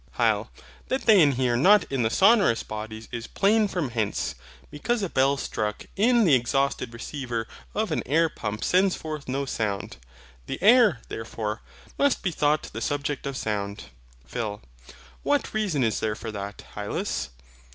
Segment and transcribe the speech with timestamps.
[0.17, 0.47] HYL.
[0.87, 4.33] That they inhere not in the sonorous bodies is plain from hence:
[4.71, 9.45] because a bell struck in the exhausted receiver of an air pump sends forth no
[9.45, 9.97] sound.
[10.47, 11.61] The air, therefore,
[11.99, 13.91] must be thought the subject of sound.
[14.25, 14.63] PHIL.
[15.21, 17.29] What reason is there for that, Hylas?